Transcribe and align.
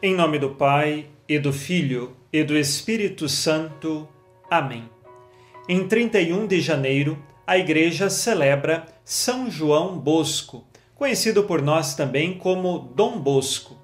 Em 0.00 0.14
nome 0.14 0.38
do 0.38 0.50
Pai, 0.50 1.06
e 1.28 1.40
do 1.40 1.52
Filho, 1.52 2.16
e 2.32 2.44
do 2.44 2.56
Espírito 2.56 3.28
Santo. 3.28 4.08
Amém. 4.48 4.88
Em 5.68 5.88
31 5.88 6.46
de 6.46 6.60
janeiro, 6.60 7.18
a 7.44 7.58
Igreja 7.58 8.08
celebra 8.08 8.86
São 9.04 9.50
João 9.50 9.98
Bosco, 9.98 10.64
conhecido 10.94 11.42
por 11.42 11.60
nós 11.60 11.96
também 11.96 12.38
como 12.38 12.92
Dom 12.94 13.18
Bosco. 13.18 13.76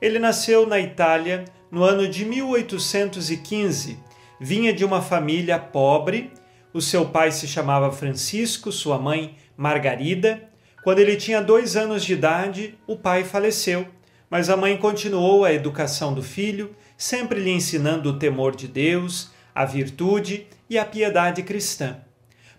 Ele 0.00 0.18
nasceu 0.18 0.66
na 0.66 0.80
Itália 0.80 1.44
no 1.70 1.82
ano 1.82 2.08
de 2.08 2.24
1815. 2.24 3.98
Vinha 4.40 4.72
de 4.72 4.86
uma 4.86 5.02
família 5.02 5.58
pobre. 5.58 6.32
O 6.72 6.80
seu 6.80 7.04
pai 7.10 7.30
se 7.30 7.46
chamava 7.46 7.92
Francisco, 7.92 8.72
sua 8.72 8.98
mãe 8.98 9.36
Margarida. 9.54 10.48
Quando 10.82 11.00
ele 11.00 11.16
tinha 11.16 11.42
dois 11.42 11.76
anos 11.76 12.02
de 12.06 12.14
idade, 12.14 12.78
o 12.86 12.96
pai 12.96 13.22
faleceu 13.22 13.86
mas 14.30 14.48
a 14.50 14.56
mãe 14.56 14.76
continuou 14.76 15.44
a 15.44 15.52
educação 15.52 16.12
do 16.12 16.22
filho, 16.22 16.74
sempre 16.96 17.40
lhe 17.40 17.50
ensinando 17.50 18.10
o 18.10 18.18
temor 18.18 18.54
de 18.54 18.68
Deus, 18.68 19.30
a 19.54 19.64
virtude 19.64 20.46
e 20.68 20.78
a 20.78 20.84
piedade 20.84 21.42
cristã. 21.42 21.96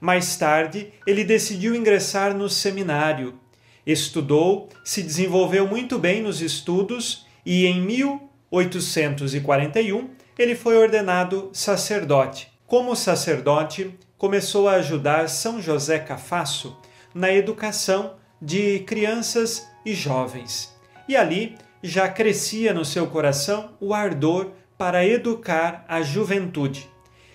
Mais 0.00 0.34
tarde, 0.36 0.90
ele 1.06 1.24
decidiu 1.24 1.74
ingressar 1.74 2.34
no 2.34 2.48
seminário. 2.48 3.38
Estudou, 3.84 4.70
se 4.84 5.02
desenvolveu 5.02 5.66
muito 5.66 5.98
bem 5.98 6.22
nos 6.22 6.40
estudos 6.40 7.26
e 7.44 7.66
em 7.66 7.80
1841 7.80 10.10
ele 10.38 10.54
foi 10.54 10.76
ordenado 10.76 11.50
sacerdote. 11.52 12.48
Como 12.66 12.94
sacerdote, 12.94 13.92
começou 14.16 14.68
a 14.68 14.74
ajudar 14.74 15.28
São 15.28 15.60
José 15.60 15.98
Cafasso 15.98 16.76
na 17.14 17.32
educação 17.32 18.14
de 18.40 18.78
crianças 18.80 19.66
e 19.84 19.94
jovens 19.94 20.77
e 21.08 21.16
ali 21.16 21.56
já 21.82 22.08
crescia 22.08 22.74
no 22.74 22.84
seu 22.84 23.06
coração 23.06 23.70
o 23.80 23.94
ardor 23.94 24.52
para 24.76 25.06
educar 25.06 25.84
a 25.88 26.02
juventude. 26.02 26.88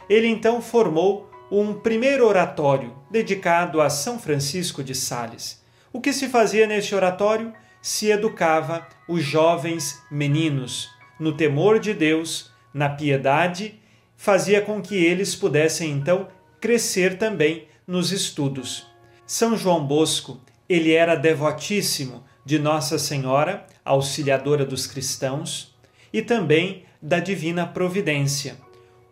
Ele 0.10 0.28
então 0.28 0.62
formou 0.62 1.30
um 1.52 1.74
primeiro 1.74 2.28
oratório 2.28 2.96
dedicado 3.10 3.82
a 3.82 3.90
São 3.90 4.20
Francisco 4.20 4.84
de 4.84 4.96
Sales. 4.96 5.64
O 5.92 6.02
que 6.02 6.14
se 6.14 6.28
fazia 6.28 6.66
neste 6.66 6.96
oratório? 6.96 7.54
Se 7.82 8.10
educava 8.10 8.88
os 9.08 9.24
jovens 9.24 10.02
meninos 10.10 10.90
no 11.20 11.36
temor 11.36 11.80
de 11.80 11.94
Deus, 11.94 12.52
na 12.74 12.90
piedade, 12.90 13.80
fazia 14.18 14.62
com 14.62 14.82
que 14.82 14.96
eles 14.96 15.36
pudessem 15.36 15.92
então 15.92 16.28
crescer 16.60 17.18
também 17.18 17.68
nos 17.86 18.12
estudos. 18.12 18.88
São 19.26 19.56
João 19.56 19.86
Bosco, 19.86 20.42
ele 20.68 20.94
era 20.94 21.16
devotíssimo 21.16 22.24
de 22.46 22.60
Nossa 22.60 22.98
Senhora, 22.98 23.66
auxiliadora 23.84 24.66
dos 24.66 24.88
cristãos, 24.88 25.76
e 26.12 26.22
também 26.22 26.86
da 27.02 27.20
Divina 27.20 27.66
Providência. 27.66 28.58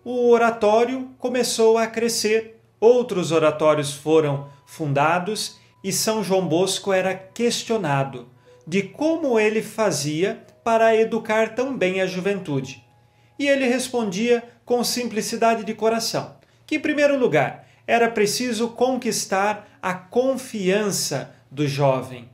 O 0.04 0.30
oratório 0.30 1.10
começou 1.18 1.78
a 1.78 1.88
crescer, 1.88 2.60
outros 2.80 3.32
oratórios 3.32 3.94
foram 3.94 4.50
fundados 4.66 5.60
e 5.84 5.92
São 5.92 6.24
João 6.24 6.48
Bosco 6.48 6.94
era 6.94 7.14
questionado 7.14 8.30
de 8.66 8.84
como 8.84 9.40
ele 9.40 9.62
fazia 9.62 10.46
para 10.64 10.96
educar 10.96 11.56
tão 11.56 11.76
bem 11.76 12.02
a 12.02 12.06
juventude. 12.06 12.84
E 13.38 13.48
ele 13.48 13.68
respondia 13.68 14.44
com 14.64 14.84
simplicidade 14.84 15.64
de 15.64 15.74
coração 15.74 16.36
que, 16.66 16.76
em 16.76 16.80
primeiro 16.80 17.18
lugar, 17.18 17.68
era 17.86 18.10
preciso 18.10 18.70
conquistar 18.70 19.68
a 19.82 19.94
confiança 19.94 21.36
do 21.52 21.68
jovem 21.68 22.30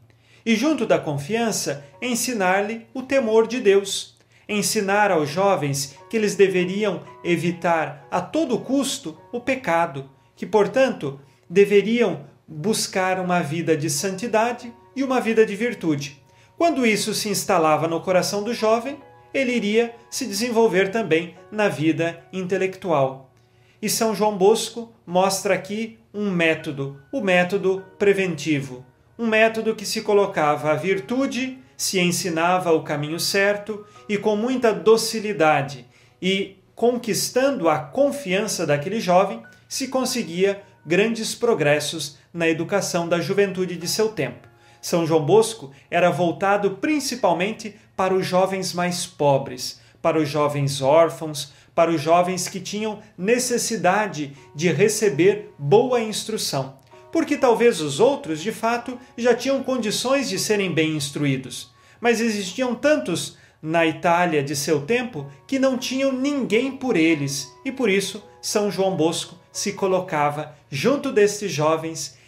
e, 0.48 0.56
junto 0.56 0.86
da 0.86 0.98
confiança, 0.98 1.84
ensinar-lhe 2.02 2.88
o 2.94 3.02
temor 3.02 3.48
de 3.48 3.60
Deus. 3.60 4.16
Ensinar 4.48 5.12
aos 5.12 5.30
jovens 5.30 5.98
que 6.10 6.16
eles 6.16 6.36
deveriam 6.36 7.04
evitar 7.22 8.08
a 8.10 8.22
todo 8.22 8.58
custo 8.58 9.20
o 9.30 9.42
pecado, 9.42 10.10
que, 10.38 10.46
portanto, 10.46 11.20
deveriam 11.50 12.26
buscar 12.48 13.20
uma 13.20 13.42
vida 13.42 13.76
de 13.76 13.90
santidade 13.90 14.74
e 14.96 15.04
uma 15.04 15.20
vida 15.20 15.46
de 15.46 15.54
virtude. 15.54 16.24
Quando 16.58 16.86
isso 16.86 17.14
se 17.14 17.28
instalava 17.28 17.86
no 17.86 18.00
coração 18.00 18.42
do 18.42 18.54
jovem, 18.54 18.98
ele 19.34 19.52
iria 19.52 19.94
se 20.10 20.26
desenvolver 20.26 20.92
também 20.92 21.36
na 21.52 21.68
vida 21.68 22.24
intelectual. 22.32 23.34
E 23.82 23.90
São 23.90 24.16
João 24.16 24.38
Bosco 24.38 24.94
mostra 25.06 25.54
aqui 25.54 26.00
um 26.14 26.32
método, 26.32 27.02
o 27.12 27.20
método 27.20 27.84
preventivo 28.00 28.86
um 29.18 29.26
método 29.26 29.76
que 29.76 29.86
se 29.86 30.02
colocava 30.02 30.72
a 30.72 30.76
virtude, 30.76 31.58
se 31.76 32.00
ensinava 32.00 32.72
o 32.72 32.84
caminho 32.84 33.20
certo 33.20 33.86
e 34.08 34.18
com 34.18 34.36
muita 34.36 34.74
docilidade 34.74 35.86
e 36.22 36.58
conquistando 36.76 37.68
a 37.68 37.80
confiança 37.80 38.66
daquele 38.66 39.00
jovem, 39.00 39.42
se 39.68 39.88
conseguia 39.88 40.62
grandes 40.86 41.34
progressos 41.34 42.18
na 42.32 42.48
educação 42.48 43.10
da 43.10 43.20
juventude 43.20 43.76
de 43.76 43.88
seu 43.88 44.10
tempo. 44.10 44.48
São 44.80 45.06
João 45.06 45.26
Bosco 45.26 45.72
era 45.90 46.12
voltado 46.12 46.72
principalmente 46.72 47.76
para 47.96 48.14
os 48.14 48.26
jovens 48.26 48.74
mais 48.74 49.06
pobres, 49.08 49.82
para 50.02 50.20
os 50.20 50.30
jovens 50.30 50.82
órfãos, 50.82 51.52
para 51.74 51.92
os 51.92 52.00
jovens 52.00 52.48
que 52.48 52.60
tinham 52.60 53.00
necessidade 53.18 54.34
de 54.56 54.72
receber 54.72 55.52
boa 55.58 56.00
instrução 56.00 56.78
porque 57.18 57.36
talvez 57.36 57.82
os 57.82 58.00
outros, 58.00 58.44
de 58.44 58.52
fato, 58.52 58.96
já 59.18 59.34
tinham 59.34 59.64
condições 59.64 60.30
de 60.30 60.38
serem 60.38 60.72
bem 60.72 60.96
instruídos. 60.96 61.74
Mas 62.00 62.22
existiam 62.22 62.76
tantos 62.76 63.40
na 63.60 63.88
Itália 63.88 64.44
de 64.44 64.56
seu 64.56 64.82
tempo 64.82 65.26
que 65.48 65.58
não 65.58 65.80
tinham 65.80 66.12
ninguém 66.12 66.78
por 66.78 66.96
eles, 66.96 67.52
e 67.66 67.72
por 67.72 67.90
isso 67.90 68.24
São 68.40 68.70
João 68.70 68.96
Bosco 68.96 69.36
se 69.52 69.74
colocava 69.74 70.56
junto 70.70 71.12
destes 71.12 71.52
jovens, 71.52 72.20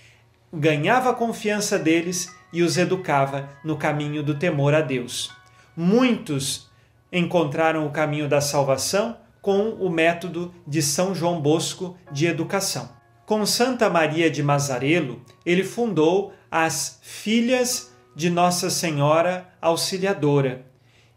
ganhava 0.51 1.11
a 1.11 1.13
confiança 1.13 1.77
deles 1.77 2.27
e 2.51 2.63
os 2.63 2.75
educava 2.75 3.47
no 3.63 3.77
caminho 3.77 4.23
do 4.23 4.39
temor 4.39 4.73
a 4.73 4.81
Deus. 4.81 5.31
Muitos 5.77 6.67
encontraram 7.13 7.85
o 7.85 7.91
caminho 7.91 8.27
da 8.27 8.41
salvação 8.41 9.17
com 9.39 9.69
o 9.69 9.87
método 9.87 10.51
de 10.65 10.81
São 10.81 11.13
João 11.13 11.39
Bosco 11.39 11.95
de 12.11 12.25
educação. 12.25 12.97
Com 13.29 13.45
Santa 13.45 13.91
Maria 13.91 14.27
de 14.27 14.41
Mazarelo, 14.41 15.21
ele 15.45 15.63
fundou 15.63 16.33
as 16.49 16.99
Filhas 17.03 17.93
de 18.15 18.27
Nossa 18.27 18.71
Senhora 18.71 19.53
Auxiliadora. 19.61 20.65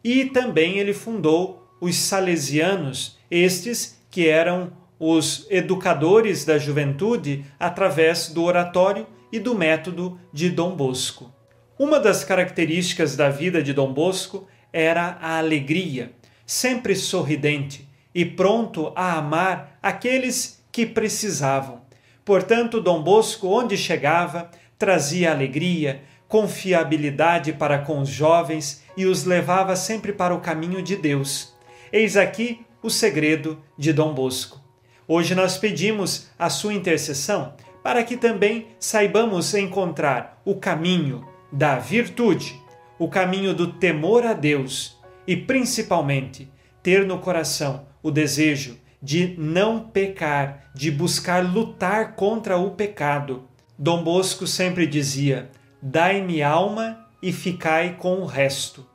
E 0.05 0.27
também 0.27 0.77
ele 0.77 0.93
fundou 0.93 1.67
os 1.81 1.97
Salesianos, 1.97 3.19
estes 3.31 3.99
que 4.11 4.29
eram 4.29 4.75
os 5.01 5.47
educadores 5.49 6.45
da 6.45 6.59
juventude 6.59 7.47
através 7.59 8.29
do 8.29 8.43
oratório 8.43 9.07
e 9.33 9.41
do 9.41 9.55
método 9.55 10.21
de 10.31 10.51
Dom 10.51 10.77
Bosco. 10.77 11.33
Uma 11.79 11.99
das 11.99 12.25
características 12.25 13.17
da 13.17 13.31
vida 13.31 13.63
de 13.63 13.73
Dom 13.73 13.91
Bosco 13.91 14.47
era 14.71 15.17
a 15.19 15.39
alegria, 15.39 16.13
sempre 16.45 16.95
sorridente 16.95 17.89
e 18.15 18.23
pronto 18.23 18.93
a 18.95 19.15
amar 19.15 19.79
aqueles 19.83 20.63
que 20.71 20.85
precisavam. 20.85 21.81
Portanto, 22.25 22.81
Dom 22.81 23.03
Bosco, 23.03 23.49
onde 23.49 23.77
chegava, 23.77 24.51
trazia 24.79 25.33
alegria, 25.33 26.03
confiabilidade 26.29 27.53
para 27.53 27.79
com 27.79 28.01
os 28.01 28.09
jovens 28.09 28.83
e 28.97 29.07
os 29.07 29.25
levava 29.25 29.75
sempre 29.77 30.13
para 30.13 30.35
o 30.35 30.41
caminho 30.41 30.83
de 30.83 30.97
Deus. 30.97 31.53
Eis 31.93 32.17
aqui 32.17 32.65
o 32.83 32.89
segredo 32.89 33.63
de 33.77 33.93
Dom 33.93 34.15
Bosco. 34.15 34.61
Hoje 35.07 35.35
nós 35.35 35.59
pedimos 35.59 36.31
a 36.39 36.49
sua 36.49 36.73
intercessão 36.73 37.55
para 37.83 38.03
que 38.05 38.17
também 38.17 38.69
saibamos 38.79 39.53
encontrar 39.55 40.41
o 40.45 40.55
caminho 40.55 41.27
da 41.51 41.79
virtude, 41.79 42.59
o 42.99 43.09
caminho 43.09 43.53
do 43.53 43.73
temor 43.73 44.25
a 44.25 44.33
Deus 44.33 44.99
e, 45.27 45.37
principalmente, 45.37 46.49
ter 46.83 47.05
no 47.05 47.19
coração 47.19 47.87
o 48.03 48.11
desejo 48.11 48.79
de 49.03 49.35
não 49.37 49.81
pecar, 49.81 50.71
de 50.75 50.91
buscar 50.91 51.45
lutar 51.45 52.15
contra 52.15 52.57
o 52.57 52.71
pecado. 52.71 53.43
Dom 53.79 54.05
Bosco 54.05 54.47
sempre 54.47 54.87
dizia: 54.87 55.51
Dai-me 55.81 56.43
alma 56.43 57.07
e 57.21 57.33
ficai 57.33 57.97
com 57.99 58.21
o 58.21 58.27
resto. 58.27 58.87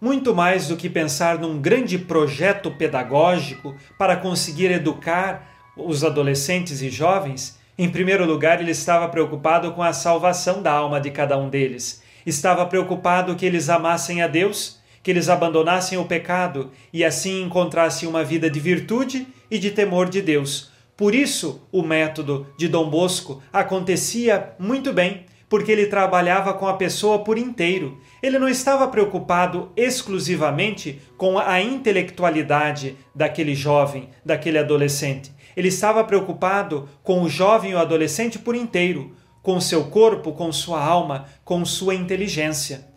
Muito 0.00 0.34
mais 0.34 0.68
do 0.68 0.76
que 0.76 0.88
pensar 0.88 1.38
num 1.38 1.60
grande 1.60 1.98
projeto 1.98 2.70
pedagógico 2.70 3.74
para 3.98 4.16
conseguir 4.16 4.70
educar 4.70 5.48
os 5.76 6.04
adolescentes 6.04 6.80
e 6.80 6.88
jovens, 6.88 7.58
em 7.78 7.88
primeiro 7.88 8.26
lugar, 8.26 8.60
ele 8.60 8.72
estava 8.72 9.08
preocupado 9.08 9.72
com 9.72 9.82
a 9.82 9.94
salvação 9.94 10.62
da 10.62 10.70
alma 10.70 11.00
de 11.00 11.10
cada 11.10 11.38
um 11.38 11.48
deles. 11.48 12.02
Estava 12.26 12.66
preocupado 12.66 13.34
que 13.34 13.46
eles 13.46 13.70
amassem 13.70 14.20
a 14.20 14.26
Deus 14.26 14.79
que 15.02 15.10
eles 15.10 15.28
abandonassem 15.28 15.98
o 15.98 16.04
pecado 16.04 16.70
e 16.92 17.04
assim 17.04 17.42
encontrassem 17.42 18.08
uma 18.08 18.22
vida 18.22 18.50
de 18.50 18.60
virtude 18.60 19.26
e 19.50 19.58
de 19.58 19.70
temor 19.70 20.08
de 20.08 20.20
Deus. 20.20 20.70
Por 20.96 21.14
isso, 21.14 21.66
o 21.72 21.82
método 21.82 22.46
de 22.58 22.68
Dom 22.68 22.90
Bosco 22.90 23.42
acontecia 23.50 24.52
muito 24.58 24.92
bem, 24.92 25.24
porque 25.48 25.72
ele 25.72 25.86
trabalhava 25.86 26.52
com 26.52 26.68
a 26.68 26.74
pessoa 26.74 27.24
por 27.24 27.38
inteiro. 27.38 27.98
Ele 28.22 28.38
não 28.38 28.48
estava 28.48 28.86
preocupado 28.86 29.72
exclusivamente 29.74 31.00
com 31.16 31.38
a 31.38 31.60
intelectualidade 31.60 32.96
daquele 33.14 33.54
jovem, 33.54 34.10
daquele 34.24 34.58
adolescente. 34.58 35.32
Ele 35.56 35.68
estava 35.68 36.04
preocupado 36.04 36.88
com 37.02 37.22
o 37.22 37.28
jovem 37.28 37.72
e 37.72 37.74
o 37.74 37.78
adolescente 37.78 38.38
por 38.38 38.54
inteiro, 38.54 39.16
com 39.42 39.58
seu 39.58 39.84
corpo, 39.84 40.32
com 40.32 40.52
sua 40.52 40.84
alma, 40.84 41.24
com 41.44 41.64
sua 41.64 41.94
inteligência. 41.94 42.89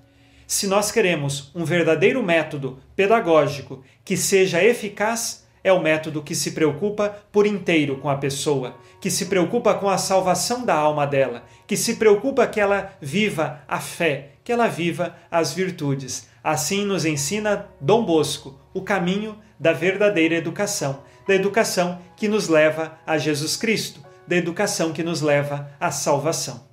Se 0.48 0.68
nós 0.68 0.92
queremos 0.92 1.52
um 1.56 1.66
verdadeiro 1.66 2.22
método 2.22 2.80
pedagógico 2.96 3.84
que 4.04 4.18
seja 4.18 4.64
eficaz, 4.64 5.44
é 5.64 5.72
o 5.72 5.82
método 5.82 6.22
que 6.22 6.36
se 6.36 6.52
preocupa 6.52 7.10
por 7.32 7.48
inteiro 7.48 7.98
com 7.98 8.10
a 8.10 8.18
pessoa, 8.18 8.76
que 9.00 9.10
se 9.10 9.28
preocupa 9.28 9.74
com 9.74 9.90
a 9.90 9.98
salvação 9.98 10.66
da 10.66 10.76
alma 10.76 11.08
dela, 11.08 11.44
que 11.66 11.78
se 11.78 11.96
preocupa 11.96 12.46
que 12.46 12.60
ela 12.60 12.94
viva 13.02 13.62
a 13.68 13.80
fé, 13.80 14.32
que 14.44 14.52
ela 14.52 14.68
viva 14.68 15.16
as 15.32 15.54
virtudes. 15.54 16.28
Assim 16.44 16.84
nos 16.86 17.06
ensina 17.06 17.70
Dom 17.80 18.04
Bosco 18.04 18.60
o 18.74 18.82
caminho 18.82 19.38
da 19.58 19.72
verdadeira 19.72 20.36
educação, 20.36 21.02
da 21.26 21.34
educação 21.34 22.00
que 22.18 22.28
nos 22.28 22.50
leva 22.50 22.98
a 23.08 23.18
Jesus 23.18 23.56
Cristo, 23.56 24.02
da 24.28 24.36
educação 24.36 24.92
que 24.92 25.04
nos 25.04 25.22
leva 25.22 25.72
à 25.80 25.90
salvação. 25.92 26.68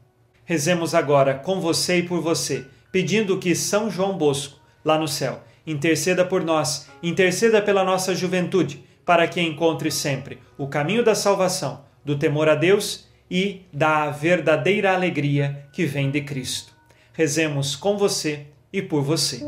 Rezemos 0.45 0.95
agora 0.97 1.35
com 1.35 1.61
você 1.61 1.99
e 1.99 2.03
por 2.03 2.21
você, 2.21 2.67
pedindo 2.93 3.39
que 3.39 3.55
São 3.55 3.91
João 3.91 4.17
Bosco, 4.17 4.59
lá 4.85 4.99
no 4.99 5.09
céu, 5.09 5.43
interceda 5.67 6.25
por 6.25 6.45
nós, 6.45 6.89
interceda 7.03 7.63
pela 7.63 7.85
nossa 7.85 8.15
juventude, 8.15 8.85
para 9.05 9.27
que 9.27 9.41
encontre 9.41 9.91
sempre 9.91 10.39
o 10.57 10.67
caminho 10.67 11.03
da 11.03 11.15
salvação, 11.15 11.85
do 12.05 12.17
temor 12.17 12.49
a 12.49 12.55
Deus 12.55 13.09
e 13.31 13.63
da 13.73 14.11
verdadeira 14.11 14.93
alegria 14.93 15.67
que 15.73 15.85
vem 15.85 16.11
de 16.11 16.21
Cristo. 16.21 16.73
Rezemos 17.13 17.77
com 17.77 17.97
você 17.97 18.47
e 18.73 18.81
por 18.81 19.03
você. 19.03 19.45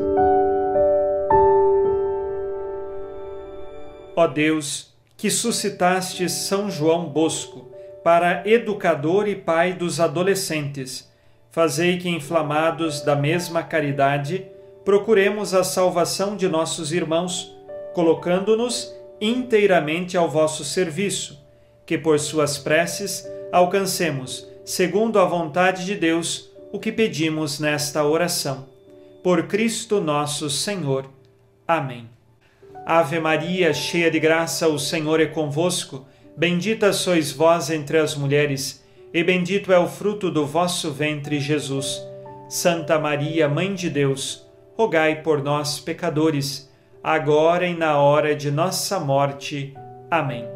Ó 4.14 4.26
Deus, 4.26 4.92
que 5.16 5.30
suscitaste 5.30 6.28
São 6.28 6.70
João 6.70 7.08
Bosco 7.08 7.70
para 8.04 8.42
educador 8.46 9.28
e 9.28 9.34
pai 9.34 9.72
dos 9.72 10.00
adolescentes, 10.00 11.10
fazei 11.52 11.98
que, 11.98 12.08
inflamados 12.08 13.02
da 13.02 13.14
mesma 13.14 13.62
caridade, 13.62 14.46
procuremos 14.84 15.54
a 15.54 15.62
salvação 15.62 16.34
de 16.34 16.48
nossos 16.48 16.92
irmãos, 16.92 17.54
colocando-nos 17.94 18.92
inteiramente 19.20 20.16
ao 20.16 20.28
vosso 20.28 20.64
serviço, 20.64 21.38
que 21.86 21.98
por 21.98 22.18
suas 22.18 22.56
preces 22.56 23.28
alcancemos, 23.52 24.48
segundo 24.64 25.18
a 25.18 25.26
vontade 25.26 25.84
de 25.84 25.94
Deus, 25.94 26.50
o 26.72 26.80
que 26.80 26.90
pedimos 26.90 27.60
nesta 27.60 28.02
oração. 28.02 28.66
Por 29.22 29.46
Cristo 29.46 30.00
nosso 30.00 30.48
Senhor. 30.48 31.04
Amém. 31.68 32.08
Ave 32.86 33.20
Maria, 33.20 33.74
cheia 33.74 34.10
de 34.10 34.18
graça, 34.18 34.66
o 34.68 34.78
Senhor 34.78 35.20
é 35.20 35.26
convosco. 35.26 36.06
Bendita 36.34 36.94
sois 36.94 37.30
vós 37.30 37.70
entre 37.70 37.98
as 37.98 38.16
mulheres, 38.16 38.81
e 39.12 39.22
bendito 39.22 39.72
é 39.72 39.78
o 39.78 39.86
fruto 39.86 40.30
do 40.30 40.46
vosso 40.46 40.90
ventre, 40.90 41.38
Jesus. 41.38 42.02
Santa 42.48 42.98
Maria, 42.98 43.48
Mãe 43.48 43.74
de 43.74 43.90
Deus, 43.90 44.46
rogai 44.76 45.22
por 45.22 45.42
nós, 45.42 45.78
pecadores, 45.78 46.70
agora 47.02 47.66
e 47.66 47.74
na 47.74 47.98
hora 47.98 48.34
de 48.34 48.50
nossa 48.50 48.98
morte. 48.98 49.74
Amém. 50.10 50.46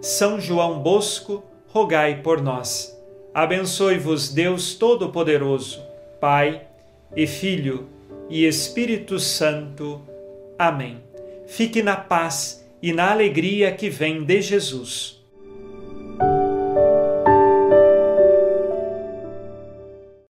São 0.00 0.40
João 0.40 0.80
Bosco, 0.80 1.44
rogai 1.68 2.20
por 2.22 2.40
nós. 2.40 2.96
Abençoe-vos 3.32 4.32
Deus 4.32 4.74
Todo-Poderoso, 4.74 5.82
Pai 6.20 6.62
e 7.16 7.26
Filho 7.26 7.88
e 8.28 8.44
Espírito 8.44 9.18
Santo. 9.18 10.00
Amém. 10.58 10.98
Fique 11.46 11.82
na 11.82 11.96
paz 11.96 12.64
e 12.82 12.92
na 12.92 13.10
alegria 13.10 13.72
que 13.72 13.90
vem 13.90 14.22
de 14.22 14.40
Jesus. 14.40 15.23